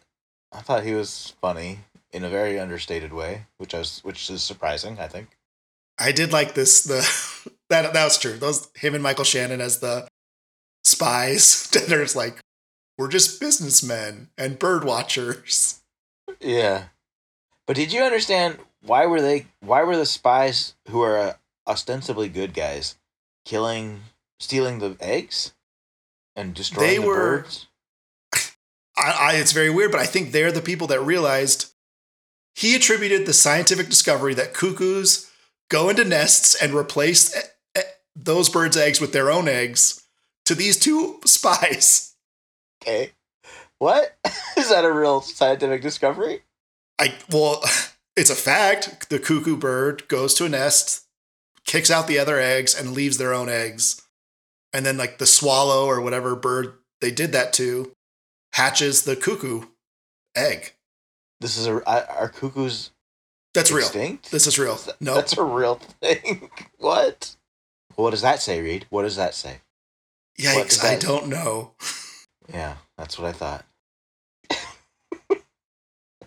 I 0.52 0.62
thought 0.62 0.84
he 0.84 0.94
was 0.94 1.34
funny 1.42 1.80
in 2.12 2.24
a 2.24 2.30
very 2.30 2.58
understated 2.60 3.12
way, 3.12 3.46
which 3.58 3.74
I 3.76 3.80
was, 3.80 4.00
which 4.04 4.30
is 4.30 4.42
surprising. 4.44 5.00
I 5.00 5.08
think. 5.08 5.30
I 6.00 6.12
did 6.12 6.32
like 6.32 6.54
this. 6.54 6.84
The 6.84 7.00
that 7.70 7.92
that 7.94 8.04
was 8.04 8.18
true. 8.18 8.38
Those 8.38 8.70
him 8.76 8.94
and 8.94 9.04
Michael 9.04 9.24
Shannon 9.26 9.62
as 9.62 9.80
the 9.80 10.08
spies. 10.84 11.70
There's 11.88 12.16
like 12.16 12.40
we're 12.98 13.10
just 13.10 13.40
businessmen 13.40 14.30
and 14.38 14.60
bird 14.60 14.84
watchers. 14.86 15.82
Yeah, 16.40 16.86
but 17.68 17.76
did 17.76 17.92
you 17.94 18.02
understand 18.04 18.60
why 18.82 19.06
were 19.06 19.22
they? 19.22 19.48
Why 19.62 19.84
were 19.84 19.98
the 19.98 20.06
spies 20.06 20.76
who 20.90 21.02
are 21.02 21.18
uh, 21.18 21.34
ostensibly 21.68 22.30
good 22.30 22.54
guys 22.54 22.96
killing, 23.46 24.02
stealing 24.40 24.80
the 24.80 24.98
eggs, 25.00 25.54
and 26.36 26.54
destroying 26.54 26.90
They 26.90 26.98
the 26.98 27.06
were- 27.08 27.16
birds? 27.42 27.68
I, 28.98 29.12
I 29.20 29.34
it's 29.36 29.52
very 29.52 29.70
weird, 29.70 29.92
but 29.92 30.00
I 30.02 30.06
think 30.06 30.32
they're 30.32 30.52
the 30.52 30.62
people 30.62 30.88
that 30.88 31.02
realized 31.02 31.72
he 32.56 32.76
attributed 32.76 33.26
the 33.26 33.34
scientific 33.34 33.90
discovery 33.90 34.34
that 34.36 34.54
cuckoos 34.54 35.30
go 35.70 35.90
into 35.90 36.06
nests 36.06 36.56
and 36.56 36.74
replace 36.74 37.36
eh, 37.36 37.42
eh, 37.76 37.82
those 38.16 38.50
birds' 38.50 38.78
eggs 38.78 39.02
with 39.02 39.12
their 39.12 39.30
own 39.30 39.48
eggs 39.48 40.04
to 40.46 40.56
these 40.56 40.80
two 40.80 41.20
spies. 41.26 42.16
Okay, 42.82 43.12
what 43.80 44.16
is 44.58 44.70
that 44.70 44.86
a 44.86 44.92
real 44.92 45.22
scientific 45.22 45.82
discovery? 45.82 46.44
I 46.98 47.16
well, 47.30 47.62
it's 48.16 48.30
a 48.30 48.36
fact. 48.36 49.10
The 49.10 49.20
cuckoo 49.20 49.58
bird 49.58 50.08
goes 50.08 50.34
to 50.36 50.46
a 50.46 50.50
nest, 50.50 51.04
kicks 51.66 51.92
out 51.92 52.08
the 52.08 52.20
other 52.20 52.40
eggs, 52.40 52.74
and 52.80 52.94
leaves 52.94 53.18
their 53.18 53.34
own 53.34 53.50
eggs. 53.50 54.02
And 54.76 54.86
then 54.86 54.98
like 54.98 55.20
the 55.20 55.26
swallow 55.26 55.86
or 55.86 56.02
whatever 56.02 56.36
bird 56.36 56.74
they 57.00 57.10
did 57.10 57.32
that 57.32 57.54
to 57.54 57.94
hatches 58.52 59.04
the 59.04 59.16
cuckoo 59.16 59.62
egg. 60.36 60.74
This 61.40 61.56
is 61.56 61.66
a 61.66 61.82
are 61.90 62.28
cuckoos 62.28 62.92
That's 63.54 63.72
real. 63.72 63.88
This 64.32 64.48
is 64.48 64.60
real. 64.60 64.78
No, 65.00 65.16
That's 65.16 65.38
a 65.38 65.44
real 65.44 65.76
thing. 65.76 66.50
what? 66.78 67.38
What 67.96 68.12
does 68.12 68.22
that 68.22 68.42
say, 68.42 68.62
Reed? 68.62 68.86
What 68.90 69.04
does 69.04 69.16
that 69.16 69.34
say? 69.34 69.62
yikes! 70.38 70.72
is 70.72 70.84
I 70.84 70.98
don't 70.98 71.30
know. 71.30 71.72
Yeah, 72.54 72.76
that's 72.98 73.18
what 73.18 73.30
I 73.30 73.32
thought. 73.32 73.66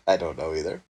I 0.07 0.17
don't 0.17 0.39
know 0.39 0.55
either. 0.55 0.83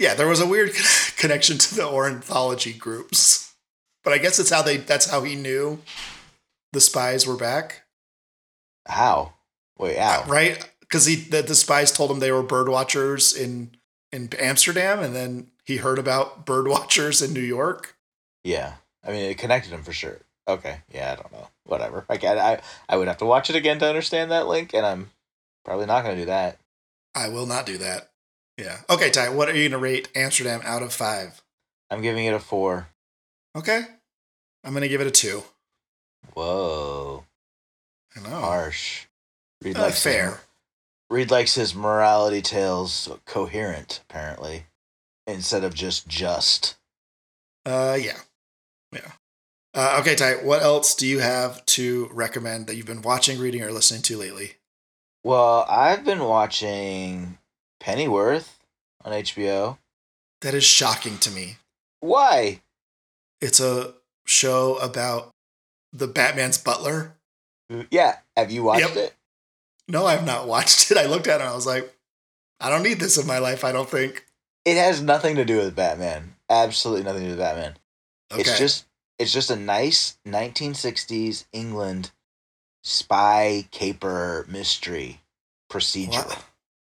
Yeah, 0.00 0.14
there 0.14 0.26
was 0.26 0.40
a 0.40 0.46
weird 0.46 0.72
connection 1.16 1.58
to 1.58 1.74
the 1.76 1.86
ornithology 1.86 2.72
groups, 2.72 3.54
but 4.02 4.12
I 4.12 4.18
guess 4.18 4.40
it's 4.40 4.50
how 4.50 4.62
they. 4.62 4.78
That's 4.78 5.08
how 5.08 5.22
he 5.22 5.36
knew 5.36 5.78
the 6.72 6.80
spies 6.80 7.26
were 7.26 7.36
back. 7.36 7.84
How? 8.86 9.34
Wait, 9.78 9.98
how? 9.98 10.24
right? 10.26 10.68
Because 10.80 11.06
he 11.06 11.16
the, 11.16 11.42
the 11.42 11.54
spies 11.54 11.92
told 11.92 12.10
him 12.10 12.20
they 12.20 12.32
were 12.32 12.42
bird 12.42 12.68
watchers 12.68 13.34
in 13.34 13.70
in 14.10 14.30
Amsterdam, 14.38 15.00
and 15.00 15.14
then 15.14 15.50
he 15.64 15.76
heard 15.76 15.98
about 15.98 16.46
bird 16.46 16.66
watchers 16.68 17.22
in 17.22 17.32
New 17.32 17.40
York. 17.40 17.96
Yeah. 18.44 18.74
I 19.06 19.10
mean, 19.12 19.30
it 19.30 19.38
connected 19.38 19.72
him 19.72 19.82
for 19.82 19.92
sure. 19.92 20.18
Okay. 20.46 20.78
Yeah, 20.92 21.12
I 21.12 21.16
don't 21.16 21.32
know. 21.32 21.48
Whatever. 21.64 22.04
Like, 22.08 22.24
I, 22.24 22.54
I, 22.54 22.60
I 22.88 22.96
would 22.96 23.08
have 23.08 23.18
to 23.18 23.26
watch 23.26 23.50
it 23.50 23.56
again 23.56 23.78
to 23.80 23.88
understand 23.88 24.30
that 24.30 24.48
link, 24.48 24.74
and 24.74 24.84
I'm 24.84 25.10
probably 25.64 25.86
not 25.86 26.02
going 26.04 26.16
to 26.16 26.22
do 26.22 26.26
that. 26.26 26.58
I 27.14 27.28
will 27.28 27.46
not 27.46 27.66
do 27.66 27.78
that. 27.78 28.10
Yeah. 28.56 28.78
Okay, 28.88 29.10
Ty, 29.10 29.28
what 29.30 29.48
are 29.48 29.54
you 29.54 29.68
going 29.68 29.72
to 29.72 29.78
rate 29.78 30.08
Amsterdam 30.14 30.60
out 30.64 30.82
of 30.82 30.92
five? 30.92 31.42
I'm 31.90 32.02
giving 32.02 32.24
it 32.24 32.34
a 32.34 32.40
four. 32.40 32.88
Okay. 33.56 33.82
I'm 34.64 34.72
going 34.72 34.82
to 34.82 34.88
give 34.88 35.00
it 35.00 35.06
a 35.06 35.12
two. 35.12 35.42
Whoa, 36.34 37.24
I 38.16 38.20
know. 38.20 38.40
harsh. 38.40 39.06
Reed 39.62 39.76
Uh, 39.76 39.82
likes 39.82 39.96
his- 39.96 40.02
fair. 40.02 40.40
Reed 41.10 41.30
likes 41.30 41.54
his 41.54 41.74
morality 41.74 42.42
tales 42.42 43.08
coherent, 43.24 44.00
apparently, 44.08 44.66
instead 45.26 45.64
of 45.64 45.74
just 45.74 46.06
just. 46.06 46.76
Uh, 47.64 47.98
yeah. 48.00 48.20
Yeah. 48.92 49.12
Uh, 49.74 49.98
okay, 50.00 50.14
Ty, 50.14 50.36
what 50.44 50.62
else 50.62 50.94
do 50.94 51.06
you 51.06 51.20
have 51.20 51.64
to 51.66 52.08
recommend 52.12 52.66
that 52.66 52.74
you've 52.76 52.86
been 52.86 53.02
watching, 53.02 53.38
reading, 53.38 53.62
or 53.62 53.70
listening 53.72 54.02
to 54.02 54.16
lately? 54.16 54.54
Well, 55.24 55.64
I've 55.68 56.04
been 56.04 56.24
watching 56.24 57.38
Pennyworth 57.80 58.58
on 59.04 59.12
HBO. 59.12 59.78
That 60.40 60.54
is 60.54 60.64
shocking 60.64 61.18
to 61.18 61.30
me. 61.30 61.56
Why? 62.00 62.62
It's 63.40 63.60
a 63.60 63.94
show 64.26 64.76
about 64.76 65.34
the 65.92 66.06
Batman's 66.06 66.58
butler. 66.58 67.14
Mm, 67.70 67.86
yeah, 67.90 68.16
have 68.36 68.50
you 68.50 68.62
watched 68.62 68.88
Yep. 68.94 68.96
it? 68.96 69.14
No, 69.88 70.06
I've 70.06 70.26
not 70.26 70.46
watched 70.46 70.90
it. 70.90 70.96
I 70.98 71.06
looked 71.06 71.26
at 71.26 71.40
it 71.40 71.44
and 71.44 71.50
I 71.50 71.54
was 71.54 71.66
like, 71.66 71.94
I 72.60 72.70
don't 72.70 72.82
need 72.82 73.00
this 73.00 73.18
in 73.18 73.26
my 73.26 73.38
life, 73.38 73.64
I 73.64 73.72
don't 73.72 73.88
think. 73.88 74.24
It 74.64 74.76
has 74.76 75.00
nothing 75.00 75.36
to 75.36 75.44
do 75.44 75.58
with 75.58 75.76
Batman. 75.76 76.34
Absolutely 76.50 77.04
nothing 77.04 77.20
to 77.22 77.26
do 77.26 77.30
with 77.32 77.38
Batman. 77.38 77.76
Okay. 78.32 78.40
It's 78.42 78.58
just 78.58 78.86
it's 79.18 79.32
just 79.32 79.50
a 79.50 79.56
nice 79.56 80.18
1960s 80.26 81.44
England 81.52 82.10
spy 82.84 83.66
caper 83.70 84.46
mystery 84.48 85.20
procedure. 85.70 86.18
What? 86.18 86.44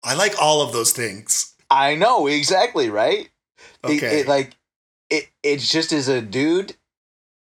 I 0.02 0.14
like 0.14 0.34
all 0.40 0.62
of 0.62 0.72
those 0.72 0.92
things. 0.92 1.54
I 1.70 1.94
know 1.94 2.26
exactly, 2.26 2.90
right? 2.90 3.30
Okay. 3.82 4.20
it, 4.20 4.28
like 4.28 4.56
it 5.10 5.28
it 5.42 5.58
just 5.60 5.92
is 5.92 6.08
a 6.08 6.20
dude. 6.20 6.76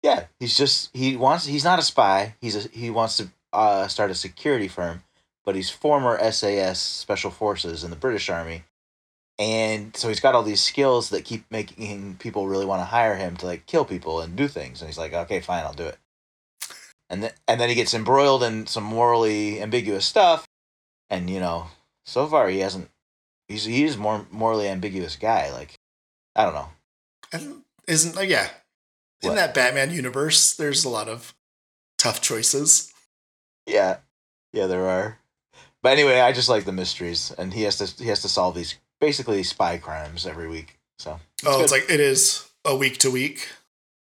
Yeah, 0.04 0.26
he's 0.40 0.58
just 0.58 0.90
he 0.96 1.16
wants 1.16 1.46
he's 1.46 1.64
not 1.64 1.80
a 1.80 1.84
spy. 1.84 2.36
He's 2.42 2.66
a 2.66 2.70
he 2.70 2.90
wants 2.90 3.18
to 3.18 3.30
uh, 3.54 3.88
start 3.88 4.12
a 4.12 4.16
security 4.16 4.68
firm, 4.68 5.04
but 5.46 5.56
he's 5.56 5.70
former 5.70 6.18
SAS 6.32 6.80
special 6.80 7.32
forces 7.32 7.84
in 7.84 7.90
the 7.90 7.96
British 7.96 8.30
Army. 8.30 8.64
And 9.38 9.96
so 9.96 10.08
he's 10.08 10.20
got 10.20 10.36
all 10.36 10.44
these 10.44 10.62
skills 10.62 11.10
that 11.10 11.26
keep 11.26 11.46
making 11.50 12.18
people 12.20 12.48
really 12.48 12.66
want 12.66 12.82
to 12.82 12.86
hire 12.86 13.16
him 13.16 13.36
to 13.38 13.46
like 13.46 13.66
kill 13.66 13.86
people 13.86 14.22
and 14.22 14.36
do 14.36 14.48
things. 14.48 14.82
And 14.82 14.90
he's 14.90 14.98
like, 15.00 15.14
okay, 15.14 15.40
fine, 15.40 15.64
I'll 15.64 15.74
do 15.74 15.88
it. 15.88 15.98
And 17.10 17.24
then 17.24 17.32
and 17.48 17.60
then 17.60 17.70
he 17.70 17.76
gets 17.76 17.94
embroiled 17.94 18.44
in 18.44 18.68
some 18.68 18.84
morally 18.84 19.62
ambiguous 19.62 20.06
stuff. 20.06 20.48
And 21.10 21.30
you 21.30 21.40
know, 21.40 21.68
so 22.06 22.28
far 22.28 22.50
he 22.50 22.60
hasn't. 22.60 22.90
He's 23.48 23.66
he 23.66 23.84
is 23.84 23.98
more 23.98 24.26
morally 24.32 24.68
ambiguous 24.68 25.16
guy. 25.16 25.52
Like, 25.52 25.76
I 26.36 26.46
don't 26.46 26.54
know. 26.54 26.70
And 27.34 27.64
isn't 27.88 28.30
yeah. 28.30 28.50
In 29.22 29.30
What? 29.30 29.36
that 29.36 29.54
Batman 29.54 29.92
universe, 29.92 30.56
there's 30.56 30.84
a 30.84 30.90
lot 30.90 31.08
of 31.08 31.34
tough 31.98 32.22
choices. 32.22 32.92
Yeah, 33.68 33.98
yeah, 34.52 34.66
there 34.68 34.88
are. 34.88 35.20
But 35.84 35.94
anyway, 35.94 36.20
I 36.20 36.32
just 36.32 36.50
like 36.50 36.66
the 36.66 36.72
mysteries, 36.72 37.32
and 37.38 37.54
he 37.54 37.64
has 37.64 37.78
to 37.78 38.04
he 38.04 38.10
has 38.10 38.22
to 38.22 38.30
solve 38.30 38.56
these 38.56 38.76
basically 39.00 39.44
spy 39.44 39.78
crimes 39.78 40.26
every 40.26 40.48
week. 40.48 40.80
So, 41.00 41.20
oh, 41.46 41.58
good. 41.58 41.64
it's 41.64 41.72
like 41.72 41.90
it 41.90 42.00
is 42.00 42.48
a 42.66 42.76
week 42.76 42.98
to 43.00 43.12
week. 43.12 43.48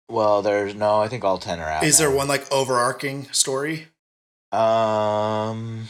well, 0.10 0.42
there's 0.42 0.74
no. 0.76 1.00
I 1.00 1.08
think 1.08 1.24
all 1.24 1.38
ten 1.38 1.60
are 1.60 1.70
out. 1.70 1.84
Is 1.84 1.98
there 1.98 2.10
now. 2.10 2.16
one 2.18 2.28
like 2.28 2.52
overarching 2.52 3.26
story? 3.32 3.88
Um, 4.52 5.86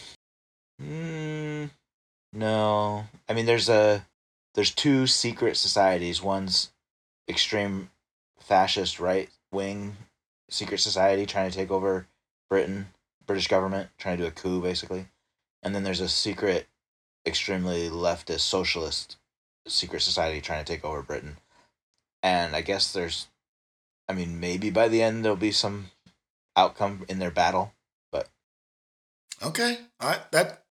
mm, 0.81 1.69
no. 2.33 3.05
I 3.29 3.33
mean, 3.33 3.45
there's 3.45 3.69
a 3.69 4.05
there's 4.55 4.73
two 4.73 5.07
secret 5.07 5.55
societies. 5.55 6.21
One's 6.21 6.71
extreme 7.29 7.89
fascist 8.41 8.99
right 8.99 9.29
wing 9.51 9.97
secret 10.49 10.79
society 10.79 11.25
trying 11.25 11.49
to 11.49 11.55
take 11.55 11.71
over 11.71 12.07
Britain, 12.49 12.87
British 13.25 13.47
government 13.47 13.89
trying 13.97 14.17
to 14.17 14.23
do 14.23 14.27
a 14.27 14.31
coup 14.31 14.61
basically, 14.61 15.07
and 15.61 15.75
then 15.75 15.83
there's 15.83 15.99
a 15.99 16.09
secret, 16.09 16.67
extremely 17.25 17.89
leftist 17.89 18.41
socialist 18.41 19.17
secret 19.67 20.01
society 20.01 20.41
trying 20.41 20.63
to 20.63 20.71
take 20.71 20.83
over 20.83 21.01
Britain. 21.01 21.37
And 22.23 22.55
I 22.55 22.61
guess 22.61 22.91
there's, 22.91 23.27
I 24.07 24.13
mean, 24.13 24.39
maybe 24.39 24.69
by 24.69 24.87
the 24.87 25.01
end 25.01 25.23
there'll 25.23 25.37
be 25.37 25.51
some 25.51 25.91
outcome 26.55 27.05
in 27.07 27.19
their 27.19 27.31
battle. 27.31 27.73
But 28.11 28.27
okay, 29.43 29.79
I, 29.99 30.19
that 30.31 30.63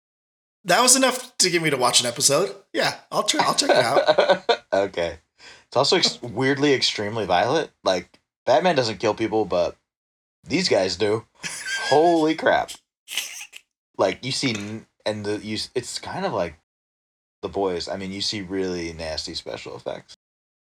that 0.66 0.82
was 0.82 0.96
enough 0.96 1.38
to 1.38 1.50
get 1.50 1.62
me 1.62 1.70
to 1.70 1.78
watch 1.78 2.02
an 2.02 2.08
episode. 2.08 2.54
Yeah, 2.74 2.96
I'll 3.12 3.24
try. 3.24 3.44
I'll 3.46 3.56
check 3.56 3.70
it 3.70 3.78
out. 3.78 4.64
okay. 4.74 5.20
It's 5.70 5.78
also 5.78 5.98
ex- 5.98 6.22
weirdly 6.22 6.74
extremely 6.74 7.26
violent. 7.26 7.72
Like 7.84 8.20
Batman 8.46 8.76
doesn't 8.76 9.00
kill 9.00 9.14
people, 9.14 9.46
but 9.46 9.76
these 10.44 10.70
guys 10.70 10.96
do. 10.96 11.26
Holy 11.90 12.36
crap! 12.36 12.72
Like 13.98 14.24
you 14.24 14.32
see, 14.32 14.56
and 15.06 15.26
the 15.26 15.38
you, 15.40 15.58
it's 15.76 16.00
kind 16.00 16.26
of 16.26 16.34
like 16.34 16.56
the 17.42 17.50
boys. 17.50 17.88
I 17.88 17.98
mean, 17.98 18.12
you 18.12 18.22
see 18.22 18.42
really 18.42 18.94
nasty 18.94 19.34
special 19.34 19.76
effects. 19.76 20.16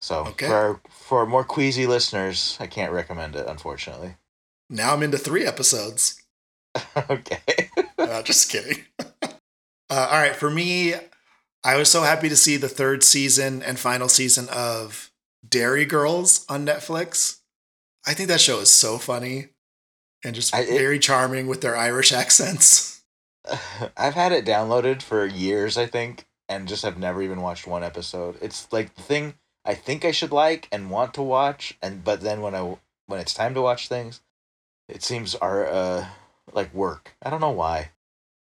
So 0.00 0.26
Okay. 0.26 0.46
for 0.48 0.54
our, 0.54 0.80
for 0.90 1.26
more 1.26 1.44
queasy 1.44 1.86
listeners, 1.86 2.56
I 2.58 2.66
can't 2.66 2.92
recommend 2.92 3.36
it, 3.36 3.46
unfortunately. 3.46 4.16
Now 4.68 4.94
I'm 4.94 5.02
into 5.02 5.18
three 5.18 5.46
episodes. 5.46 6.20
okay. 7.10 7.70
Uh, 7.98 8.22
just 8.22 8.50
kidding. 8.50 8.84
uh, 9.22 9.28
all 9.90 10.20
right, 10.20 10.34
for 10.34 10.50
me, 10.50 10.94
I 11.64 11.76
was 11.76 11.90
so 11.90 12.02
happy 12.02 12.28
to 12.28 12.36
see 12.36 12.56
the 12.56 12.68
third 12.68 13.04
season 13.04 13.62
and 13.62 13.78
final 13.78 14.08
season 14.08 14.48
of 14.50 15.10
Derry 15.48 15.84
Girls 15.84 16.44
on 16.48 16.66
Netflix. 16.66 17.38
I 18.06 18.14
think 18.14 18.28
that 18.28 18.40
show 18.40 18.58
is 18.60 18.72
so 18.72 18.98
funny 18.98 19.48
and 20.24 20.34
just 20.34 20.54
I- 20.54 20.60
it- 20.62 20.68
very 20.78 20.98
charming 20.98 21.46
with 21.46 21.60
their 21.60 21.76
Irish 21.76 22.12
accents. 22.22 23.02
I've 23.96 24.14
had 24.14 24.32
it 24.32 24.44
downloaded 24.44 25.02
for 25.02 25.26
years, 25.26 25.76
I 25.76 25.86
think, 25.86 26.26
and 26.48 26.68
just 26.68 26.82
have 26.84 26.98
never 26.98 27.22
even 27.22 27.40
watched 27.42 27.66
one 27.66 27.82
episode. 27.84 28.36
It's 28.40 28.72
like 28.72 28.94
the 28.94 29.02
thing 29.02 29.34
I 29.64 29.74
think 29.74 30.04
I 30.04 30.10
should 30.12 30.32
like 30.32 30.68
and 30.72 30.90
want 30.90 31.14
to 31.14 31.22
watch, 31.22 31.76
and 31.82 32.02
but 32.04 32.20
then 32.20 32.40
when 32.40 32.54
I 32.54 32.76
when 33.06 33.20
it's 33.20 33.34
time 33.34 33.54
to 33.54 33.62
watch 33.62 33.88
things, 33.88 34.20
it 34.88 35.02
seems 35.02 35.34
are 35.36 35.66
uh 35.66 36.06
like 36.52 36.72
work. 36.74 37.14
I 37.22 37.30
don't 37.30 37.40
know 37.40 37.50
why. 37.50 37.90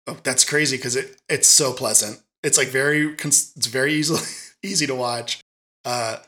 Oh, 0.08 0.18
that's 0.24 0.46
crazy 0.46 0.78
because 0.78 0.96
it 0.96 1.20
it's 1.30 1.48
so 1.48 1.74
pleasant. 1.74 2.22
It's 2.48 2.58
like 2.58 2.70
very 2.70 3.14
it's 3.14 3.68
very 3.68 3.94
easily 3.94 4.22
easy 4.64 4.88
to 4.88 4.96
watch. 4.96 5.42
Uh, 5.84 6.20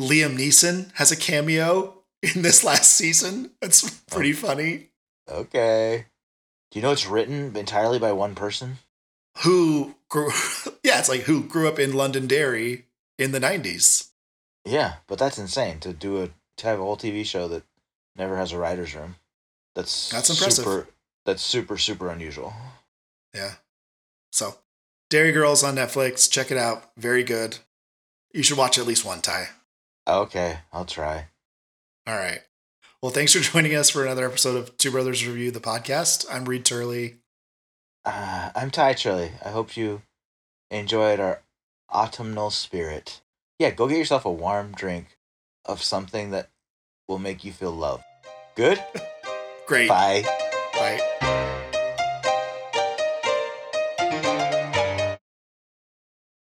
Liam 0.00 0.36
Neeson 0.38 0.92
has 0.94 1.10
a 1.10 1.16
cameo 1.16 1.94
in 2.22 2.42
this 2.42 2.62
last 2.62 2.92
season. 2.92 3.50
That's 3.60 3.90
pretty 4.02 4.32
funny. 4.32 4.90
Okay. 5.28 6.06
Do 6.70 6.78
you 6.78 6.82
know 6.82 6.92
it's 6.92 7.08
written 7.08 7.56
entirely 7.56 7.98
by 7.98 8.12
one 8.12 8.36
person? 8.36 8.78
Who 9.42 9.96
grew? 10.08 10.30
Yeah, 10.84 10.98
it's 10.98 11.08
like 11.08 11.22
who 11.22 11.42
grew 11.42 11.66
up 11.66 11.78
in 11.78 11.94
Londonderry 11.94 12.84
in 13.18 13.32
the 13.32 13.40
nineties. 13.40 14.10
Yeah, 14.66 14.96
but 15.08 15.18
that's 15.18 15.38
insane 15.38 15.80
to 15.80 15.92
do 15.94 16.22
a 16.22 16.28
to 16.58 16.66
have 16.66 16.78
a 16.78 16.82
whole 16.82 16.98
TV 16.98 17.24
show 17.24 17.48
that 17.48 17.64
never 18.14 18.36
has 18.36 18.52
a 18.52 18.58
writer's 18.58 18.94
room. 18.94 19.16
That's 19.74 20.10
That's 20.10 20.30
impressive. 20.30 20.64
Super, 20.64 20.88
that's 21.24 21.42
super 21.42 21.78
super 21.78 22.10
unusual. 22.10 22.52
Yeah. 23.34 23.54
So, 24.30 24.56
Derry 25.14 25.30
Girls 25.30 25.62
on 25.62 25.76
Netflix. 25.76 26.28
Check 26.28 26.50
it 26.50 26.56
out. 26.56 26.90
Very 26.96 27.22
good. 27.22 27.58
You 28.32 28.42
should 28.42 28.58
watch 28.58 28.78
at 28.80 28.84
least 28.84 29.04
one 29.04 29.20
time. 29.20 29.46
Okay, 30.08 30.58
I'll 30.72 30.84
try. 30.84 31.28
All 32.04 32.16
right. 32.16 32.40
Well, 33.00 33.12
thanks 33.12 33.32
for 33.32 33.38
joining 33.52 33.76
us 33.76 33.88
for 33.88 34.02
another 34.02 34.26
episode 34.26 34.56
of 34.56 34.76
Two 34.76 34.90
Brothers 34.90 35.24
Review 35.24 35.52
the 35.52 35.60
podcast. 35.60 36.26
I'm 36.28 36.46
Reed 36.46 36.64
Turley. 36.64 37.18
Uh, 38.04 38.50
I'm 38.56 38.72
Ty 38.72 38.94
Turley. 38.94 39.30
I 39.44 39.50
hope 39.50 39.76
you 39.76 40.02
enjoyed 40.72 41.20
our 41.20 41.42
autumnal 41.88 42.50
spirit. 42.50 43.20
Yeah, 43.60 43.70
go 43.70 43.86
get 43.86 43.98
yourself 43.98 44.24
a 44.24 44.32
warm 44.32 44.72
drink 44.72 45.16
of 45.64 45.80
something 45.80 46.32
that 46.32 46.48
will 47.06 47.20
make 47.20 47.44
you 47.44 47.52
feel 47.52 47.70
love. 47.70 48.02
Good? 48.56 48.82
Great. 49.68 49.88
Bye. 49.88 50.24
Bye. 50.72 51.13